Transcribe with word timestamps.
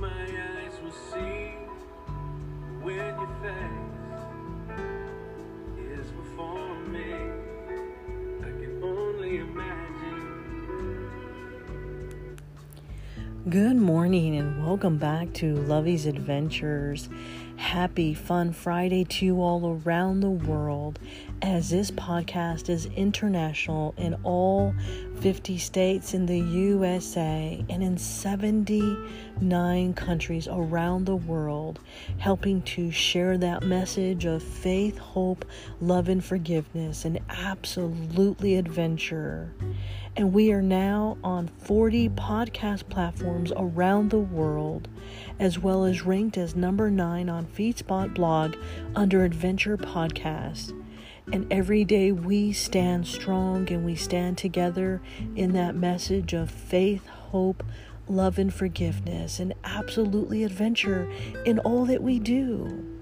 my 0.00 0.08
eyes 0.08 0.78
will 0.82 0.92
see 0.92 1.54
when 2.82 3.18
you 3.20 3.28
face 3.42 3.87
Good 13.48 13.76
morning 13.76 14.36
and 14.36 14.66
welcome 14.66 14.98
back 14.98 15.32
to 15.34 15.54
Lovey's 15.54 16.04
Adventures. 16.04 17.08
Happy 17.56 18.12
Fun 18.12 18.52
Friday 18.52 19.04
to 19.04 19.24
you 19.24 19.40
all 19.40 19.80
around 19.84 20.20
the 20.20 20.28
world 20.28 20.98
as 21.40 21.70
this 21.70 21.90
podcast 21.90 22.68
is 22.68 22.86
international 22.86 23.94
in 23.96 24.14
all 24.22 24.74
50 25.20 25.56
states 25.56 26.14
in 26.14 26.26
the 26.26 26.38
USA 26.38 27.64
and 27.70 27.82
in 27.82 27.96
79 27.96 29.94
countries 29.94 30.46
around 30.46 31.06
the 31.06 31.16
world, 31.16 31.80
helping 32.18 32.60
to 32.62 32.90
share 32.90 33.38
that 33.38 33.62
message 33.62 34.26
of 34.26 34.42
faith, 34.42 34.98
hope, 34.98 35.44
love, 35.80 36.08
and 36.08 36.22
forgiveness, 36.22 37.04
and 37.04 37.18
absolutely 37.30 38.56
adventure. 38.56 39.54
And 40.18 40.32
we 40.32 40.50
are 40.50 40.60
now 40.60 41.16
on 41.22 41.46
40 41.46 42.08
podcast 42.08 42.88
platforms 42.88 43.52
around 43.54 44.10
the 44.10 44.18
world, 44.18 44.88
as 45.38 45.60
well 45.60 45.84
as 45.84 46.04
ranked 46.04 46.36
as 46.36 46.56
number 46.56 46.90
nine 46.90 47.28
on 47.28 47.46
FeedSpot 47.46 48.12
blog 48.14 48.56
under 48.96 49.24
Adventure 49.24 49.76
Podcast. 49.76 50.76
And 51.32 51.46
every 51.52 51.84
day 51.84 52.10
we 52.10 52.52
stand 52.52 53.06
strong 53.06 53.70
and 53.70 53.84
we 53.84 53.94
stand 53.94 54.38
together 54.38 55.00
in 55.36 55.52
that 55.52 55.76
message 55.76 56.32
of 56.32 56.50
faith, 56.50 57.06
hope, 57.06 57.62
love, 58.08 58.40
and 58.40 58.52
forgiveness, 58.52 59.38
and 59.38 59.54
absolutely 59.62 60.42
adventure 60.42 61.08
in 61.46 61.60
all 61.60 61.84
that 61.84 62.02
we 62.02 62.18
do. 62.18 62.97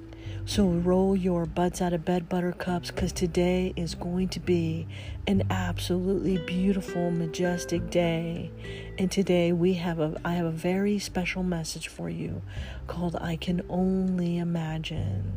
So 0.49 0.69
roll 0.69 1.17
your 1.17 1.45
butts 1.45 1.83
out 1.83 1.93
of 1.93 2.05
bed, 2.05 2.29
buttercups, 2.29 2.93
because 2.93 3.11
today 3.11 3.73
is 3.75 3.97
going 3.97 4.29
to 4.29 4.39
be 4.39 4.87
an 5.27 5.43
absolutely 5.51 6.39
beautiful, 6.39 7.11
majestic 7.11 7.91
day. 7.91 8.53
And 8.97 9.11
today 9.11 9.51
we 9.51 9.75
have 9.75 9.99
a 9.99 10.15
I 10.25 10.35
have 10.35 10.47
a 10.47 10.53
very 10.53 11.01
special 11.01 11.43
message 11.43 11.89
for 11.89 12.09
you 12.09 12.43
called 12.87 13.17
I 13.21 13.35
Can 13.35 13.61
Only 13.69 14.39
Imagine. 14.39 15.33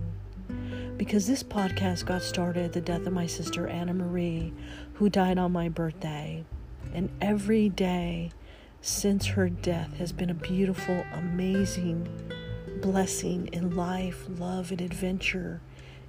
Because 0.96 1.26
this 1.26 1.42
podcast 1.42 2.06
got 2.06 2.22
started 2.22 2.66
at 2.66 2.74
the 2.74 2.82
death 2.82 3.08
of 3.08 3.14
my 3.14 3.26
sister 3.26 3.68
Anna 3.68 3.96
Marie, 3.96 4.54
who 4.94 5.10
died 5.10 5.40
on 5.40 5.52
my 5.52 5.70
birthday. 5.70 6.46
And 6.94 7.10
every 7.20 7.68
day 7.68 8.30
since 8.80 9.26
her 9.26 9.50
death 9.50 9.98
has 9.98 10.12
been 10.12 10.30
a 10.30 10.36
beautiful, 10.36 11.04
amazing 11.14 12.08
blessing 12.82 13.50
in 13.54 13.76
life, 13.76 14.26
love, 14.38 14.72
and 14.72 14.82
adventure 14.82 15.62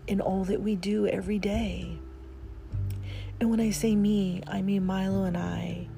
in 0.07 0.21
all 0.21 0.45
that 0.45 0.61
we 0.61 0.77
do 0.77 1.07
every 1.07 1.39
day. 1.39 1.99
And 3.41 3.51
when 3.51 3.61
I 3.61 3.71
say 3.71 3.97
me, 3.97 4.43
I 4.47 4.63
mean 4.63 4.85
Milo 4.85 5.25
and 5.25 5.37
I. 5.37 5.89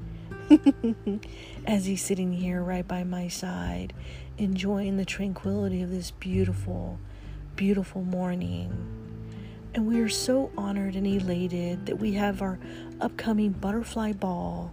As 1.66 1.86
he's 1.86 2.02
sitting 2.02 2.32
here 2.32 2.62
right 2.62 2.86
by 2.86 3.04
my 3.04 3.28
side, 3.28 3.92
enjoying 4.38 4.96
the 4.96 5.04
tranquility 5.04 5.82
of 5.82 5.90
this 5.90 6.10
beautiful, 6.10 6.98
beautiful 7.56 8.02
morning. 8.02 8.70
And 9.74 9.86
we 9.86 10.00
are 10.00 10.08
so 10.08 10.50
honored 10.56 10.94
and 10.94 11.06
elated 11.06 11.86
that 11.86 11.98
we 11.98 12.12
have 12.12 12.42
our 12.42 12.58
upcoming 13.00 13.50
butterfly 13.50 14.12
ball 14.12 14.72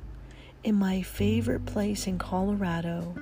in 0.63 0.75
my 0.75 1.01
favorite 1.01 1.65
place 1.65 2.05
in 2.05 2.17
Colorado 2.17 3.15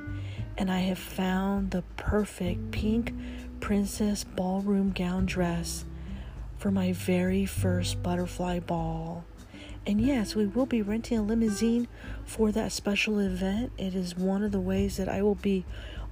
and 0.58 0.72
I 0.72 0.80
have 0.80 1.00
found 1.00 1.72
the 1.72 1.84
perfect 1.96 2.72
pink 2.72 3.14
princess 3.60 4.24
ballroom 4.24 4.92
gown 4.92 5.26
dress 5.26 5.86
for 6.58 6.72
my 6.72 6.92
very 6.92 7.46
first 7.46 8.02
butterfly 8.02 8.60
ball. 8.60 9.26
And 9.86 10.02
yes, 10.02 10.36
we 10.36 10.46
will 10.46 10.66
be 10.66 10.82
renting 10.82 11.18
a 11.18 11.24
limousine 11.24 11.88
for 12.26 12.52
that 12.52 12.72
special 12.72 13.20
event. 13.20 13.72
It 13.78 13.96
is 13.96 14.18
one 14.18 14.44
of 14.44 14.52
the 14.52 14.60
ways 14.60 14.98
that 14.98 15.08
I 15.08 15.22
will 15.22 15.36
be 15.36 15.66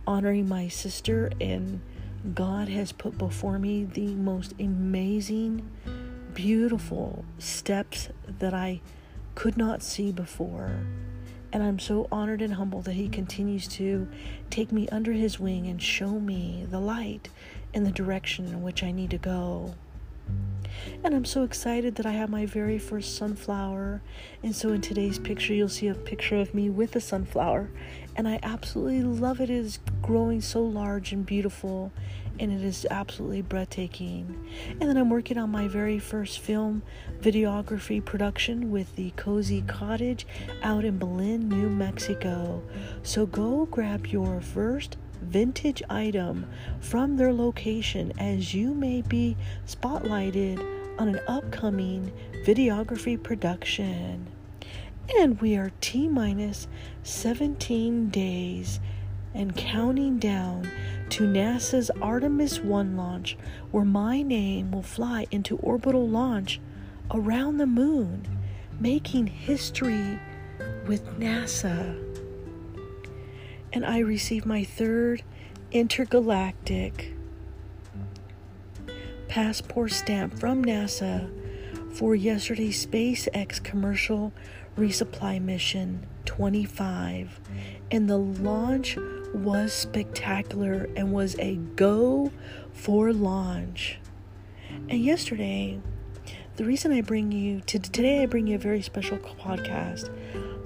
honoring 0.08 0.48
my 0.48 0.68
sister, 0.70 1.32
and 1.42 1.82
God 2.34 2.70
has 2.70 2.92
put 2.92 3.18
before 3.18 3.60
me 3.60 3.84
the 3.84 4.08
most 4.08 4.54
amazing, 4.60 5.70
beautiful 6.34 7.26
steps 7.38 8.10
that 8.40 8.54
I 8.54 8.82
could 9.34 9.58
not 9.58 9.84
see 9.84 10.12
before. 10.12 10.86
And 11.56 11.64
I'm 11.64 11.80
so 11.80 12.10
honored 12.12 12.42
and 12.42 12.56
humbled 12.56 12.84
that 12.84 12.96
He 12.96 13.08
continues 13.08 13.66
to 13.70 14.10
take 14.50 14.74
me 14.74 14.90
under 14.90 15.14
His 15.14 15.40
wing 15.40 15.68
and 15.68 15.82
show 15.82 16.20
me 16.20 16.68
the 16.70 16.82
light 16.82 17.30
and 17.74 17.86
the 17.86 17.94
direction 17.94 18.48
in 18.48 18.62
which 18.62 18.84
I 18.84 18.92
need 18.92 19.12
to 19.12 19.18
go. 19.18 19.74
And 21.02 21.16
I'm 21.16 21.24
so 21.24 21.44
excited 21.44 21.96
that 21.96 22.06
I 22.06 22.12
have 22.12 22.30
my 22.30 22.46
very 22.46 22.78
first 22.78 23.16
sunflower. 23.16 24.02
And 24.44 24.54
so 24.54 24.74
in 24.74 24.82
today's 24.82 25.18
picture, 25.18 25.54
you'll 25.54 25.70
see 25.70 25.88
a 25.88 25.96
picture 25.96 26.36
of 26.36 26.54
me 26.54 26.70
with 26.70 26.94
a 26.98 27.00
sunflower. 27.00 27.70
And 28.18 28.28
I 28.28 28.42
absolutely 28.44 29.04
love 29.04 29.40
it. 29.40 29.50
It 29.50 29.56
is 29.56 29.80
growing 30.02 30.42
so 30.42 30.62
large 30.62 31.14
and 31.14 31.26
beautiful 31.26 31.94
and 32.40 32.52
it 32.52 32.64
is 32.64 32.86
absolutely 32.90 33.42
breathtaking. 33.42 34.48
And 34.70 34.82
then 34.82 34.98
I'm 34.98 35.10
working 35.10 35.38
on 35.38 35.50
my 35.50 35.68
very 35.68 36.00
first 36.00 36.40
film 36.40 36.84
videography 37.22 38.04
production 38.04 38.72
with 38.72 38.96
the 38.96 39.12
Cozy 39.12 39.62
Cottage 39.62 40.28
out 40.64 40.86
in 40.86 40.98
Belen, 40.98 41.48
New 41.50 41.70
Mexico. 41.70 42.62
So 43.04 43.26
go 43.26 43.66
grab 43.66 44.08
your 44.08 44.42
first 44.42 44.98
vintage 45.22 45.82
item 45.90 46.46
from 46.80 47.18
their 47.18 47.34
location 47.34 48.14
as 48.20 48.54
you 48.54 48.74
may 48.74 49.02
be 49.02 49.36
spotlighted 49.66 50.60
on 51.00 51.10
an 51.10 51.20
upcoming 51.28 52.12
videography 52.46 53.22
production. 53.22 54.28
And 55.20 55.40
we 55.40 55.56
are 55.56 55.72
T 55.82 56.08
minus 56.08 56.68
17 57.04 58.10
days 58.10 58.80
and 59.36 59.56
counting 59.56 60.18
down 60.18 60.70
to 61.10 61.28
NASA's 61.28 61.92
Artemis 62.02 62.60
1 62.60 62.98
launch, 62.98 63.38
where 63.72 63.86
my 63.86 64.22
name 64.22 64.72
will 64.72 64.82
fly 64.82 65.28
into 65.30 65.58
orbital 65.58 66.08
launch 66.08 66.60
around 67.12 67.58
the 67.58 67.68
moon, 67.68 68.26
making 68.80 69.28
history 69.28 70.20
with 70.88 71.06
NASA. 71.20 72.02
And 73.72 73.86
I 73.86 74.00
received 74.00 74.46
my 74.46 74.64
third 74.64 75.22
intergalactic 75.72 77.14
passport 79.28 79.92
stamp 79.92 80.40
from 80.40 80.64
NASA 80.64 81.30
for 81.94 82.16
yesterday's 82.16 82.86
SpaceX 82.86 83.62
commercial 83.64 84.34
resupply 84.78 85.42
mission 85.42 86.06
25. 86.26 87.40
And 87.92 88.10
the 88.10 88.18
launch 88.18 88.98
was 89.36 89.74
spectacular 89.74 90.90
and 90.96 91.12
was 91.12 91.38
a 91.40 91.56
go 91.76 92.32
for 92.74 93.14
launch. 93.14 94.00
And 94.90 95.04
yesterday, 95.04 95.80
the 96.56 96.66
reason 96.66 96.92
I 96.92 97.02
bring 97.02 97.32
you 97.32 97.62
to 97.62 97.80
today, 97.80 98.24
I 98.24 98.26
bring 98.26 98.48
you 98.48 98.56
a 98.56 98.60
very 98.60 98.82
special 98.82 99.18
podcast 99.18 100.10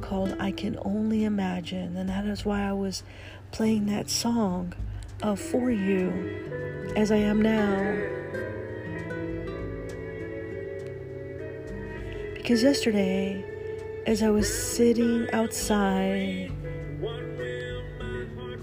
called 0.02 0.36
I 0.40 0.52
Can 0.52 0.78
Only 0.84 1.24
Imagine. 1.24 1.98
And 1.98 2.10
that 2.10 2.26
is 2.26 2.46
why 2.46 2.62
I 2.62 2.74
was 2.74 3.04
playing 3.52 3.88
that 3.88 4.10
song 4.10 4.74
of 5.22 5.40
For 5.40 5.72
You 5.72 6.94
as 6.96 7.12
I 7.12 7.18
am 7.18 7.42
now. 7.42 8.18
Because 12.36 12.64
yesterday, 12.64 13.44
as 14.06 14.24
I 14.24 14.30
was 14.30 14.52
sitting 14.52 15.30
outside 15.34 16.52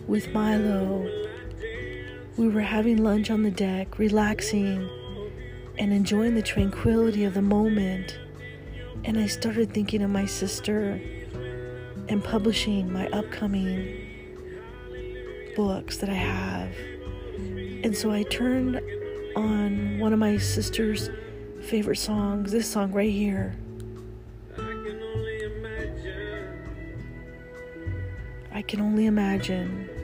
with 0.06 0.32
Milo, 0.32 1.10
we 2.36 2.48
were 2.48 2.60
having 2.60 3.02
lunch 3.02 3.30
on 3.30 3.42
the 3.42 3.50
deck, 3.50 3.98
relaxing 3.98 4.88
and 5.78 5.92
enjoying 5.92 6.34
the 6.34 6.42
tranquility 6.42 7.24
of 7.24 7.34
the 7.34 7.42
moment. 7.42 8.18
And 9.04 9.18
I 9.18 9.26
started 9.26 9.72
thinking 9.72 10.02
of 10.02 10.10
my 10.10 10.26
sister 10.26 11.00
and 12.08 12.22
publishing 12.22 12.92
my 12.92 13.08
upcoming 13.08 14.06
books 15.56 15.98
that 15.98 16.08
I 16.08 16.14
have. 16.14 16.72
And 17.84 17.96
so 17.96 18.12
I 18.12 18.22
turned 18.24 18.80
on 19.34 19.98
one 19.98 20.12
of 20.12 20.18
my 20.18 20.38
sister's 20.38 21.10
favorite 21.62 21.96
songs, 21.96 22.52
this 22.52 22.70
song 22.70 22.92
right 22.92 23.10
here. 23.10 23.56
I 24.56 24.62
can 28.62 28.80
only 28.80 29.06
imagine. 29.06 29.95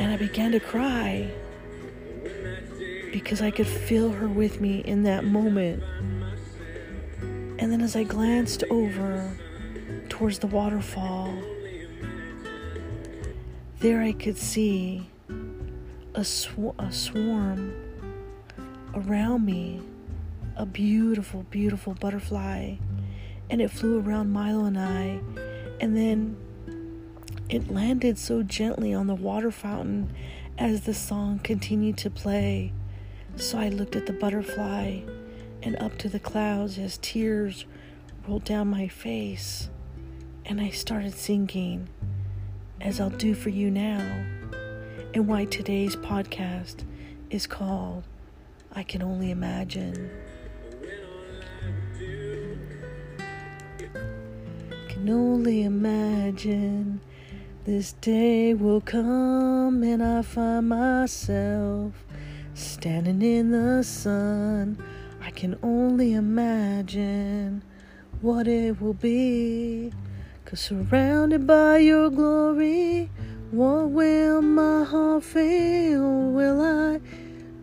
And 0.00 0.10
I 0.10 0.16
began 0.16 0.52
to 0.52 0.60
cry 0.60 1.30
because 3.12 3.42
I 3.42 3.50
could 3.50 3.66
feel 3.66 4.10
her 4.10 4.28
with 4.28 4.58
me 4.58 4.78
in 4.78 5.02
that 5.02 5.24
moment. 5.24 5.82
And 7.58 7.70
then 7.70 7.82
as 7.82 7.94
I 7.94 8.04
glanced 8.04 8.64
over 8.70 9.30
towards 10.08 10.38
the 10.38 10.46
waterfall, 10.46 11.30
there 13.80 14.00
I 14.00 14.12
could 14.12 14.38
see 14.38 15.06
a, 16.14 16.24
sw- 16.24 16.74
a 16.78 16.90
swarm 16.90 17.74
around 18.94 19.44
me, 19.44 19.82
a 20.56 20.64
beautiful, 20.64 21.42
beautiful 21.50 21.92
butterfly. 21.92 22.76
And 23.50 23.60
it 23.60 23.70
flew 23.70 24.00
around 24.00 24.32
Milo 24.32 24.64
and 24.64 24.78
I. 24.78 25.20
And 25.78 25.94
then 25.94 26.38
it 27.50 27.68
landed 27.68 28.16
so 28.16 28.44
gently 28.44 28.94
on 28.94 29.08
the 29.08 29.14
water 29.14 29.50
fountain 29.50 30.08
as 30.56 30.82
the 30.82 30.94
song 30.94 31.40
continued 31.40 31.98
to 31.98 32.08
play. 32.08 32.72
So 33.34 33.58
I 33.58 33.68
looked 33.68 33.96
at 33.96 34.06
the 34.06 34.12
butterfly 34.12 35.00
and 35.60 35.74
up 35.76 35.98
to 35.98 36.08
the 36.08 36.20
clouds 36.20 36.78
as 36.78 36.98
tears 36.98 37.66
rolled 38.28 38.44
down 38.44 38.68
my 38.68 38.86
face. 38.86 39.68
And 40.46 40.60
I 40.60 40.70
started 40.70 41.14
singing, 41.14 41.88
as 42.80 43.00
I'll 43.00 43.10
do 43.10 43.34
for 43.34 43.48
you 43.48 43.68
now, 43.68 44.24
and 45.12 45.26
why 45.26 45.44
today's 45.44 45.96
podcast 45.96 46.84
is 47.30 47.48
called 47.48 48.04
I 48.72 48.84
Can 48.84 49.02
Only 49.02 49.32
Imagine. 49.32 50.08
Can 54.88 55.10
only 55.10 55.64
imagine 55.64 57.00
this 57.64 57.92
day 57.92 58.54
will 58.54 58.80
come 58.80 59.82
and 59.82 60.02
I 60.02 60.22
find 60.22 60.70
myself 60.70 61.92
standing 62.54 63.20
in 63.20 63.50
the 63.50 63.84
sun. 63.84 64.82
I 65.20 65.30
can 65.30 65.58
only 65.62 66.14
imagine 66.14 67.62
what 68.22 68.48
it 68.48 68.80
will 68.80 68.94
be. 68.94 69.92
Cause 70.46 70.60
surrounded 70.60 71.46
by 71.46 71.78
your 71.78 72.08
glory, 72.08 73.10
what 73.50 73.90
will 73.90 74.40
my 74.40 74.84
heart 74.84 75.24
feel? 75.24 76.30
Will 76.30 76.62
I 76.62 77.00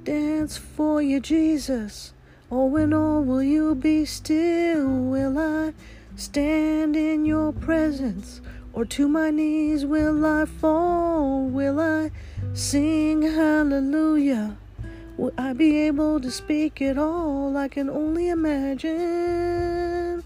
dance 0.03 0.57
for 0.57 1.01
you, 1.01 1.19
Jesus? 1.19 2.13
Or 2.51 2.69
when 2.69 2.94
all 2.94 3.23
will 3.23 3.44
you 3.44 3.73
be 3.73 4.05
still? 4.05 4.88
Will 4.88 5.39
I 5.39 5.73
stand 6.15 6.95
in 6.95 7.25
your 7.25 7.51
presence? 7.51 8.41
Or 8.77 8.85
to 8.85 9.07
my 9.07 9.31
knees 9.31 9.88
will 9.88 10.24
I 10.24 10.45
fall? 10.45 11.47
Will 11.47 11.79
I 11.79 12.12
sing 12.53 13.24
hallelujah? 13.24 14.56
Will 15.18 15.33
I 15.35 15.53
be 15.53 15.79
able 15.79 16.21
to 16.21 16.29
speak 16.29 16.79
it 16.79 16.95
all? 16.95 17.57
I 17.57 17.69
can 17.69 17.89
only 17.89 18.29
imagine. 18.29 20.24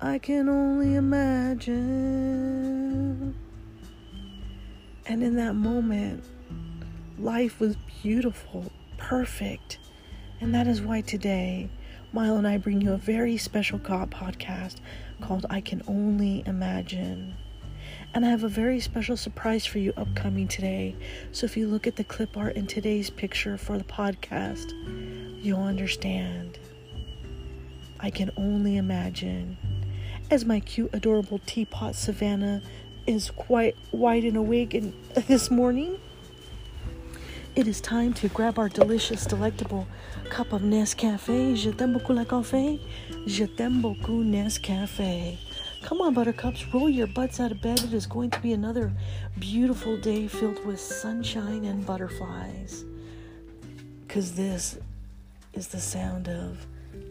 I 0.00 0.18
can 0.18 0.48
only 0.48 0.96
imagine. 0.96 1.76
And 5.06 5.22
in 5.22 5.36
that 5.36 5.54
moment, 5.54 6.24
life 7.16 7.60
was 7.60 7.76
beautiful, 8.02 8.72
perfect. 8.96 9.78
And 10.40 10.52
that 10.52 10.66
is 10.66 10.82
why 10.82 11.02
today, 11.02 11.70
Milo 12.12 12.38
and 12.38 12.48
I 12.48 12.58
bring 12.58 12.80
you 12.80 12.92
a 12.92 12.98
very 12.98 13.36
special 13.36 13.78
God 13.78 14.10
podcast 14.10 14.80
called 15.20 15.46
I 15.48 15.60
Can 15.60 15.80
Only 15.86 16.42
Imagine. 16.44 17.36
And 18.14 18.26
I 18.26 18.28
have 18.28 18.44
a 18.44 18.48
very 18.48 18.78
special 18.78 19.16
surprise 19.16 19.64
for 19.64 19.78
you 19.78 19.94
upcoming 19.96 20.46
today. 20.46 20.94
So 21.32 21.46
if 21.46 21.56
you 21.56 21.66
look 21.66 21.86
at 21.86 21.96
the 21.96 22.04
clip 22.04 22.36
art 22.36 22.56
in 22.56 22.66
today's 22.66 23.08
picture 23.08 23.56
for 23.56 23.78
the 23.78 23.84
podcast, 23.84 24.72
you'll 25.42 25.62
understand. 25.62 26.58
I 28.00 28.10
can 28.10 28.30
only 28.36 28.76
imagine. 28.76 29.56
As 30.30 30.44
my 30.44 30.60
cute, 30.60 30.90
adorable 30.92 31.40
teapot 31.46 31.94
Savannah 31.94 32.60
is 33.06 33.30
quite 33.30 33.76
wide 33.92 34.24
and 34.24 34.36
awake 34.36 34.74
and 34.74 34.92
this 35.26 35.50
morning, 35.50 35.98
it 37.54 37.66
is 37.66 37.80
time 37.80 38.12
to 38.14 38.28
grab 38.28 38.58
our 38.58 38.68
delicious, 38.68 39.24
delectable 39.24 39.86
cup 40.30 40.52
of 40.52 40.62
Nescafe. 40.62 41.56
Je 41.56 41.70
t'aime 41.70 41.92
beaucoup 41.92 42.14
la 42.14 42.24
café. 42.24 42.78
Je 43.26 43.44
t'aime 43.44 43.80
beaucoup 43.82 44.22
Nescafe. 44.24 45.38
Come 45.82 46.00
on, 46.00 46.14
buttercups, 46.14 46.72
roll 46.72 46.88
your 46.88 47.06
butts 47.08 47.40
out 47.40 47.50
of 47.50 47.60
bed. 47.60 47.80
It 47.80 47.92
is 47.92 48.06
going 48.06 48.30
to 48.30 48.40
be 48.40 48.52
another 48.52 48.92
beautiful 49.38 49.96
day 49.96 50.28
filled 50.28 50.64
with 50.64 50.80
sunshine 50.80 51.64
and 51.64 51.84
butterflies. 51.84 52.84
Because 54.06 54.34
this 54.34 54.78
is 55.52 55.68
the 55.68 55.80
sound 55.80 56.28
of 56.28 56.66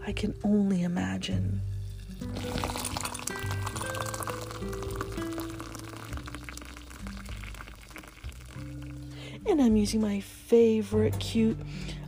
I 0.05 0.13
can 0.13 0.33
only 0.43 0.83
imagine. 0.83 1.61
And 9.45 9.61
I'm 9.61 9.75
using 9.75 10.01
my 10.01 10.21
favorite 10.21 11.19
cute 11.19 11.57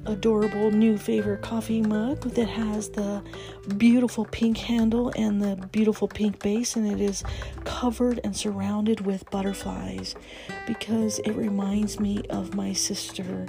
adorable 0.06 0.70
new 0.72 0.98
favorite 0.98 1.42
coffee 1.42 1.82
mug 1.82 2.20
that 2.22 2.48
has 2.48 2.90
the 2.90 3.24
beautiful 3.78 4.26
pink 4.26 4.58
handle 4.58 5.12
and 5.16 5.42
the 5.42 5.56
beautiful 5.72 6.08
pink 6.08 6.40
base, 6.40 6.76
and 6.76 6.92
it 6.92 7.00
is 7.00 7.24
covered 7.64 8.20
and 8.24 8.36
surrounded 8.36 9.02
with 9.02 9.30
butterflies 9.30 10.16
because 10.68 11.20
it 11.20 11.32
reminds 11.32 12.00
me 12.00 12.24
of 12.30 12.56
my 12.56 12.74
sister. 12.74 13.46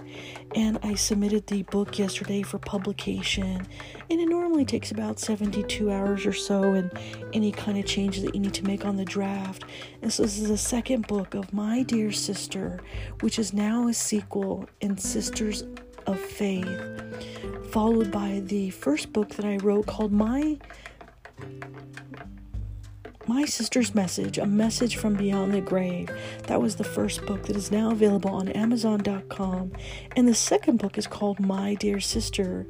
And 0.55 0.79
I 0.83 0.95
submitted 0.95 1.47
the 1.49 1.63
book 1.65 1.99
yesterday 1.99 2.43
for 2.43 2.59
publication, 2.59 3.67
and 4.11 4.21
it 4.21 4.29
normally 4.29 4.65
takes 4.65 4.93
about 4.93 5.19
72 5.19 5.91
hours 5.91 6.27
or 6.27 6.33
so, 6.33 6.75
and 6.75 6.91
any 7.33 7.51
kind 7.51 7.79
of 7.79 7.87
changes 7.87 8.23
that 8.23 8.35
you 8.35 8.41
need 8.41 8.55
to 8.55 8.65
make 8.65 8.85
on 8.85 8.97
the 8.97 9.05
draft. 9.05 9.65
And 10.03 10.13
so, 10.13 10.23
this 10.23 10.39
is 10.39 10.49
the 10.49 10.57
second 10.57 11.09
book 11.09 11.35
of 11.35 11.53
My 11.53 11.83
Dear 11.83 12.13
Sister, 12.13 12.81
which 13.21 13.39
is 13.39 13.53
now 13.53 13.89
a 13.89 13.95
sequel 13.95 14.69
in 14.81 14.97
Sisters 14.97 15.65
of 16.07 16.19
faith, 16.19 16.81
followed 17.71 18.11
by 18.11 18.41
the 18.45 18.71
first 18.71 19.13
book 19.13 19.31
that 19.31 19.45
I 19.45 19.57
wrote 19.59 19.87
called 19.87 20.13
My 20.13 20.59
my 23.27 23.47
Sister's 23.47 23.95
Message, 23.95 24.37
a 24.37 24.45
message 24.45 24.97
from 24.97 25.15
beyond 25.15 25.55
the 25.55 25.61
grave. 25.61 26.11
That 26.47 26.61
was 26.61 26.77
the 26.77 26.85
first 26.85 27.25
book 27.25 27.45
that 27.45 27.57
is 27.57 27.71
now 27.71 27.91
available 27.91 28.31
on 28.31 28.51
Amazon.com. 28.51 29.73
And 30.15 30.29
the 30.29 30.35
second 30.35 30.79
book 30.79 30.99
is 30.99 31.07
called 31.07 31.41
My 31.41 31.75
Dear 31.75 32.01
Sister. 32.01 32.67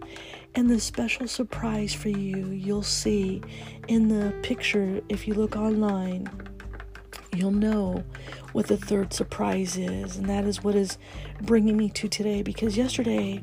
And 0.54 0.70
the 0.70 0.78
special 0.78 1.26
surprise 1.26 1.92
for 1.92 2.08
you, 2.08 2.50
you'll 2.50 2.84
see 2.84 3.42
in 3.88 4.06
the 4.08 4.30
picture 4.42 5.00
if 5.08 5.26
you 5.26 5.34
look 5.34 5.56
online 5.56 6.28
you'll 7.36 7.50
know 7.50 8.04
what 8.52 8.66
the 8.66 8.76
third 8.76 9.12
surprise 9.12 9.76
is. 9.76 10.16
And 10.16 10.28
that 10.28 10.44
is 10.44 10.62
what 10.62 10.74
is 10.74 10.98
bringing 11.42 11.76
me 11.76 11.88
to 11.90 12.08
today. 12.08 12.42
Because 12.42 12.76
yesterday 12.76 13.42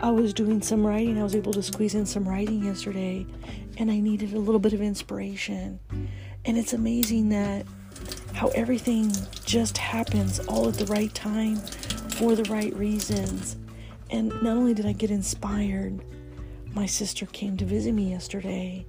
I 0.00 0.10
was 0.10 0.34
doing 0.34 0.62
some 0.62 0.86
writing, 0.86 1.18
I 1.18 1.22
was 1.22 1.34
able 1.34 1.52
to 1.52 1.62
squeeze 1.62 1.94
in 1.94 2.06
some 2.06 2.28
writing 2.28 2.64
yesterday, 2.64 3.26
and 3.76 3.90
I 3.90 4.00
needed 4.00 4.34
a 4.34 4.38
little 4.38 4.60
bit 4.60 4.72
of 4.72 4.80
inspiration. 4.80 5.78
And 6.44 6.58
it's 6.58 6.72
amazing 6.72 7.28
that 7.30 7.66
how 8.32 8.48
everything 8.48 9.12
just 9.44 9.78
happens 9.78 10.38
all 10.40 10.68
at 10.68 10.74
the 10.74 10.86
right 10.86 11.12
time 11.14 11.56
for 11.56 12.34
the 12.34 12.48
right 12.50 12.74
reasons. 12.76 13.56
And 14.10 14.28
not 14.42 14.56
only 14.56 14.74
did 14.74 14.86
I 14.86 14.92
get 14.92 15.10
inspired, 15.10 16.00
my 16.72 16.86
sister 16.86 17.26
came 17.26 17.56
to 17.56 17.64
visit 17.64 17.92
me 17.92 18.10
yesterday 18.10 18.86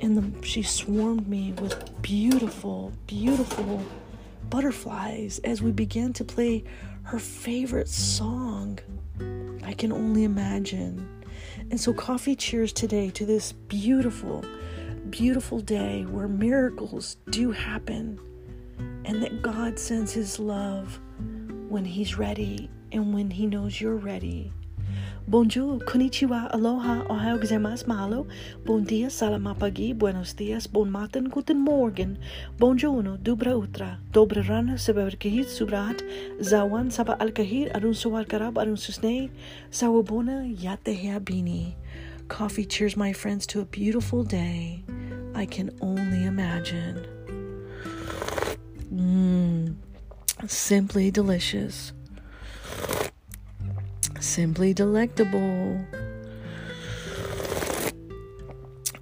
and 0.00 0.16
the, 0.16 0.46
she 0.46 0.62
swarmed 0.62 1.28
me 1.28 1.52
with 1.60 2.02
beautiful, 2.02 2.92
beautiful 3.06 3.82
butterflies 4.50 5.40
as 5.44 5.62
we 5.62 5.70
began 5.72 6.12
to 6.14 6.24
play 6.24 6.64
her 7.02 7.18
favorite 7.18 7.88
song. 7.88 8.78
I 9.64 9.72
can 9.72 9.92
only 9.92 10.24
imagine. 10.24 11.24
And 11.70 11.80
so, 11.80 11.92
coffee 11.92 12.36
cheers 12.36 12.72
today 12.72 13.10
to 13.10 13.26
this 13.26 13.52
beautiful, 13.52 14.44
beautiful 15.10 15.60
day 15.60 16.04
where 16.04 16.28
miracles 16.28 17.16
do 17.30 17.50
happen 17.50 18.18
and 19.04 19.22
that 19.22 19.42
God 19.42 19.78
sends 19.78 20.12
His 20.12 20.38
love 20.38 20.98
when 21.68 21.84
He's 21.84 22.16
ready 22.16 22.70
and 22.92 23.12
when 23.12 23.30
He 23.30 23.46
knows 23.46 23.80
you're 23.80 23.96
ready. 23.96 24.52
Bonjour, 25.28 25.78
konnichiwa, 25.84 26.48
aloha, 26.54 27.04
ohayou 27.10 27.38
gozaimasu, 27.38 27.84
mahalo, 27.86 28.26
bon 28.64 28.82
dia, 28.82 29.10
salamapagi, 29.10 29.92
buenos 29.92 30.32
dias, 30.32 30.66
bon 30.66 30.90
matin, 30.90 31.28
guten 31.28 31.60
morgen, 31.60 32.16
bonjourno, 32.56 33.18
dubra 33.18 33.52
utra, 33.52 33.98
dobra 34.10 34.40
rana, 34.48 34.78
sebaberkahit, 34.78 35.44
subrat, 35.44 36.00
zawan, 36.40 36.90
saba 36.90 37.18
alkahir, 37.20 37.68
arun 37.76 37.92
suwal 37.92 38.24
karab, 38.24 38.56
arun 38.56 38.76
susne, 38.76 39.28
sawabona, 39.70 40.48
yate 40.48 40.96
bini. 41.22 41.76
Coffee 42.28 42.64
cheers 42.64 42.96
my 42.96 43.12
friends 43.12 43.46
to 43.46 43.60
a 43.60 43.66
beautiful 43.66 44.24
day. 44.24 44.82
I 45.34 45.44
can 45.44 45.68
only 45.82 46.24
imagine. 46.24 47.06
Mmm, 48.90 49.74
simply 50.46 51.10
delicious 51.10 51.92
simply 54.20 54.74
delectable. 54.74 55.84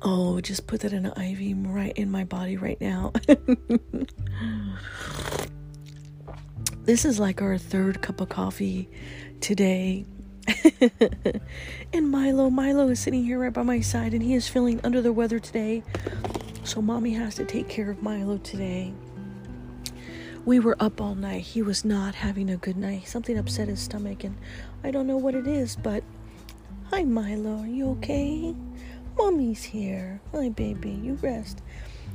Oh, 0.03 0.41
just 0.41 0.67
put 0.67 0.81
that 0.81 0.93
in 0.93 1.07
an 1.07 1.21
IV 1.21 1.67
right 1.67 1.97
in 1.97 2.11
my 2.11 2.25
body 2.25 2.57
right 2.57 2.81
now. 2.81 3.13
this 6.85 7.05
is 7.05 7.19
like 7.19 7.43
our 7.43 7.59
third 7.59 8.03
cup 8.03 8.21
of 8.21 8.29
coffee 8.29 8.89
today. 9.41 10.05
and 11.93 12.09
Milo, 12.09 12.51
Milo 12.51 12.89
is 12.89 13.01
sitting 13.01 13.25
here 13.25 13.41
right 13.41 13.53
by 13.53 13.63
my 13.63 13.81
side 13.81 14.15
and 14.15 14.23
he 14.23 14.35
is 14.35 14.49
feeling 14.49 14.81
under 14.85 15.03
the 15.03 15.13
weather 15.13 15.41
today. 15.41 15.83
So 16.63 16.81
mommy 16.81 17.15
has 17.15 17.35
to 17.37 17.45
take 17.45 17.69
care 17.69 17.91
of 17.91 18.03
Milo 18.03 18.39
today. 18.39 18.93
We 20.47 20.61
were 20.61 20.77
up 20.79 21.01
all 21.01 21.17
night. 21.17 21.43
He 21.43 21.61
was 21.61 21.85
not 21.85 22.15
having 22.15 22.49
a 22.51 22.57
good 22.57 22.77
night. 22.77 23.09
Something 23.09 23.37
upset 23.37 23.67
his 23.67 23.81
stomach 23.81 24.23
and 24.23 24.37
I 24.85 24.93
don't 24.93 25.09
know 25.09 25.17
what 25.17 25.35
it 25.35 25.49
is, 25.49 25.75
but 25.75 26.05
hi 26.85 27.03
Milo, 27.03 27.63
are 27.63 27.67
you 27.67 27.91
okay? 27.95 28.55
Mommy's 29.19 29.65
here. 29.65 30.21
Hi 30.31 30.51
baby, 30.51 30.91
you 30.91 31.15
rest. 31.15 31.63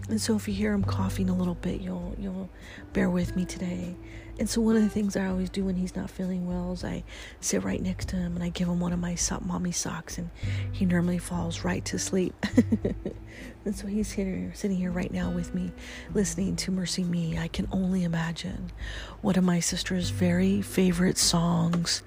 And 0.08 0.22
so 0.22 0.38
if 0.38 0.48
you 0.48 0.54
hear 0.54 0.72
him 0.72 0.86
coughing 0.86 1.30
a 1.30 1.36
little 1.36 1.56
bit, 1.56 1.82
you'll 1.82 2.16
you'll 2.18 2.50
bear 2.94 3.10
with 3.10 3.36
me 3.36 3.44
today. 3.44 3.98
And 4.40 4.50
so 4.50 4.62
one 4.62 4.78
of 4.78 4.82
the 4.82 4.90
things 4.90 5.18
I 5.18 5.26
always 5.28 5.50
do 5.50 5.66
when 5.66 5.76
he's 5.76 5.98
not 5.98 6.10
feeling 6.10 6.48
well 6.48 6.72
is 6.72 6.86
I 6.86 7.04
sit 7.42 7.66
right 7.66 7.82
next 7.82 8.08
to 8.10 8.16
him 8.16 8.36
and 8.36 8.44
I 8.46 8.48
give 8.48 8.70
him 8.70 8.80
one 8.80 8.94
of 8.94 9.00
my 9.00 9.16
so- 9.16 9.42
mommy 9.42 9.74
socks, 9.74 10.18
and 10.18 10.30
he 10.72 10.86
normally 10.86 11.18
falls 11.18 11.66
right 11.66 11.84
to 11.84 12.00
sleep. 12.00 12.34
and 13.64 13.76
so 13.76 13.86
he's 13.88 14.12
here, 14.12 14.52
sitting 14.56 14.78
here 14.78 14.92
right 14.92 15.12
now 15.12 15.30
with 15.30 15.54
me, 15.54 15.72
listening 16.14 16.56
to 16.58 16.72
MercyMe. 16.72 17.40
I 17.40 17.48
can 17.48 17.68
only 17.72 18.04
imagine 18.04 18.72
one 19.22 19.38
of 19.38 19.44
my 19.44 19.60
sister's 19.60 20.10
very 20.10 20.62
favorite 20.62 21.18
songs 21.18 22.02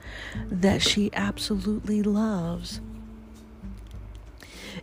that 0.50 0.82
she 0.82 1.10
absolutely 1.12 2.02
loves. 2.02 2.80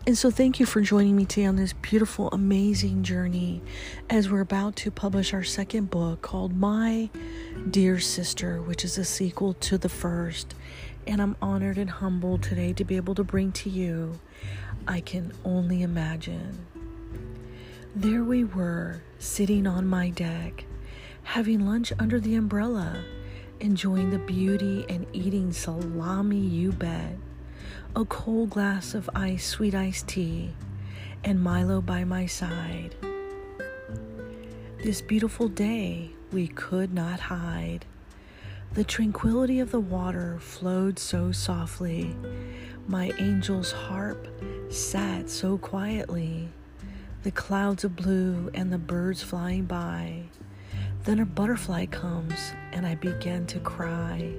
And 0.07 0.17
so, 0.17 0.31
thank 0.31 0.59
you 0.59 0.65
for 0.65 0.79
joining 0.81 1.17
me 1.17 1.25
today 1.25 1.45
on 1.45 1.57
this 1.57 1.73
beautiful, 1.73 2.29
amazing 2.31 3.03
journey 3.03 3.61
as 4.09 4.29
we're 4.29 4.39
about 4.39 4.77
to 4.77 4.91
publish 4.91 5.33
our 5.33 5.43
second 5.43 5.89
book 5.89 6.21
called 6.21 6.55
My 6.55 7.09
Dear 7.69 7.99
Sister, 7.99 8.61
which 8.61 8.85
is 8.85 8.97
a 8.97 9.03
sequel 9.03 9.53
to 9.55 9.77
the 9.77 9.89
first. 9.89 10.55
And 11.11 11.21
I'm 11.21 11.35
honored 11.41 11.77
and 11.77 11.89
humbled 11.89 12.41
today 12.41 12.71
to 12.71 12.85
be 12.85 12.95
able 12.95 13.15
to 13.15 13.23
bring 13.25 13.51
to 13.51 13.69
you 13.69 14.17
I 14.87 15.01
Can 15.01 15.33
Only 15.43 15.81
Imagine. 15.81 16.65
There 17.93 18.23
we 18.23 18.45
were, 18.45 19.03
sitting 19.19 19.67
on 19.67 19.87
my 19.87 20.11
deck, 20.11 20.63
having 21.23 21.65
lunch 21.65 21.91
under 21.99 22.17
the 22.17 22.35
umbrella, 22.35 23.03
enjoying 23.59 24.09
the 24.11 24.19
beauty 24.19 24.85
and 24.87 25.05
eating 25.11 25.51
salami, 25.51 26.39
you 26.39 26.71
bet 26.71 27.17
a 27.93 28.05
cold 28.05 28.51
glass 28.51 28.93
of 28.93 29.09
ice, 29.13 29.45
sweet 29.45 29.75
iced 29.75 30.07
tea, 30.07 30.51
and 31.25 31.43
Milo 31.43 31.81
by 31.81 32.05
my 32.05 32.25
side. 32.25 32.95
This 34.81 35.01
beautiful 35.01 35.49
day 35.49 36.11
we 36.31 36.47
could 36.47 36.93
not 36.93 37.19
hide. 37.19 37.85
The 38.73 38.85
tranquility 38.85 39.59
of 39.59 39.71
the 39.71 39.81
water 39.81 40.37
flowed 40.39 40.97
so 40.97 41.33
softly. 41.33 42.15
My 42.87 43.07
angel's 43.19 43.73
harp 43.73 44.29
sat 44.69 45.29
so 45.29 45.57
quietly. 45.57 46.47
The 47.23 47.31
clouds 47.31 47.83
of 47.83 47.97
blue 47.97 48.49
and 48.53 48.71
the 48.71 48.77
birds 48.77 49.21
flying 49.21 49.65
by. 49.65 50.23
Then 51.03 51.19
a 51.19 51.25
butterfly 51.25 51.87
comes 51.87 52.53
and 52.71 52.85
I 52.85 52.95
begin 52.95 53.45
to 53.47 53.59
cry. 53.59 54.31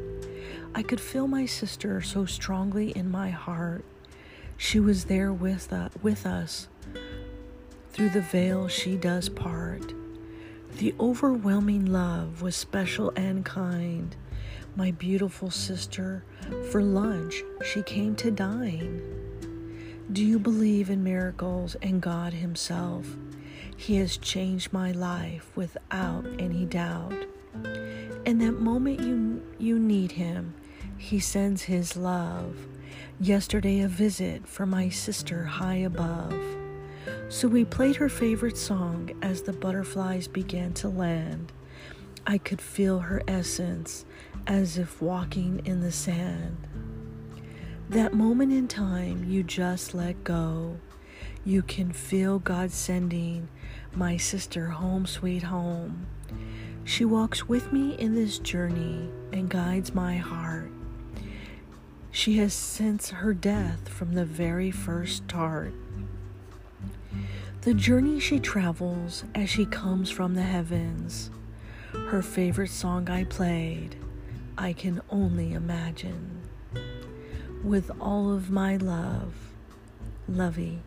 I 0.75 0.83
could 0.83 1.01
feel 1.01 1.29
my 1.29 1.45
sister 1.45 2.01
so 2.01 2.25
strongly 2.25 2.89
in 2.93 3.11
my 3.11 3.29
heart. 3.29 3.85
She 4.57 4.81
was 4.81 5.05
there 5.05 5.31
with, 5.31 5.71
uh, 5.71 5.91
with 6.01 6.25
us. 6.25 6.69
Through 7.91 8.09
the 8.09 8.23
veil, 8.23 8.67
she 8.69 8.97
does 8.97 9.29
part. 9.29 9.93
The 10.79 10.95
overwhelming 10.99 11.85
love 11.85 12.41
was 12.41 12.57
special 12.57 13.13
and 13.15 13.45
kind. 13.45 14.17
My 14.75 14.91
beautiful 14.93 15.51
sister, 15.51 16.25
for 16.71 16.83
lunch, 16.83 17.43
she 17.65 17.83
came 17.83 18.15
to 18.17 18.31
dine. 18.31 19.03
Do 20.13 20.25
you 20.25 20.39
believe 20.39 20.91
in 20.91 21.05
miracles 21.05 21.77
and 21.83 22.01
God 22.01 22.33
Himself? 22.33 23.07
He 23.77 23.97
has 23.97 24.17
changed 24.17 24.73
my 24.73 24.93
life 24.93 25.51
without 25.55 26.27
any 26.39 26.67
doubt. 26.67 27.15
In 28.25 28.39
that 28.39 28.61
moment 28.61 29.01
you, 29.01 29.43
you 29.59 29.79
need 29.79 30.13
Him, 30.13 30.55
he 30.97 31.19
sends 31.21 31.63
His 31.63 31.97
love. 31.97 32.57
Yesterday, 33.21 33.81
a 33.81 33.89
visit 33.89 34.47
from 34.47 34.71
my 34.71 34.89
sister 34.89 35.45
high 35.45 35.77
above. 35.77 36.35
So 37.29 37.49
we 37.49 37.65
played 37.65 37.97
her 37.97 38.09
favorite 38.09 38.59
song 38.59 39.11
as 39.23 39.43
the 39.43 39.53
butterflies 39.53 40.29
began 40.29 40.73
to 40.75 40.89
land. 40.89 41.53
I 42.27 42.39
could 42.39 42.61
feel 42.61 43.01
her 43.01 43.23
essence 43.27 44.05
as 44.47 44.79
if 44.79 45.03
walking 45.03 45.63
in 45.65 45.81
the 45.81 45.93
sand. 45.93 46.57
That 47.89 48.15
moment 48.15 48.53
in 48.53 48.69
time, 48.69 49.25
you 49.25 49.43
just 49.43 49.93
let 49.93 50.23
go. 50.25 50.79
You 51.45 51.63
can 51.63 51.93
feel 51.93 52.39
God 52.39 52.71
sending 52.71 53.49
my 53.95 54.17
sister 54.17 54.69
home, 54.69 55.07
sweet 55.07 55.43
home. 55.43 56.07
She 56.85 57.05
walks 57.05 57.49
with 57.49 57.73
me 57.73 57.95
in 57.99 58.15
this 58.15 58.39
journey 58.39 59.09
and 59.33 59.49
guides 59.49 59.95
my 59.95 60.17
heart. 60.17 60.71
She 62.11 62.39
has 62.39 62.55
since 62.55 63.11
her 63.11 63.35
death 63.35 63.89
from 63.89 64.15
the 64.15 64.25
very 64.25 64.71
first 64.71 65.25
start. 65.29 65.75
The 67.63 67.75
journey 67.75 68.21
she 68.21 68.39
travels 68.39 69.25
as 69.35 69.51
she 69.51 69.67
comes 69.67 70.11
from 70.11 70.35
the 70.35 70.43
heavens. 70.43 71.31
Her 71.93 72.23
favorite 72.23 72.71
song 72.71 73.11
I 73.11 73.25
played, 73.25 73.97
I 74.57 74.73
can 74.73 75.03
only 75.11 75.53
imagine. 75.53 76.41
With 77.63 77.91
all 78.01 78.33
of 78.33 78.51
my 78.51 78.77
love, 78.77 79.35
Lovey 80.29 80.81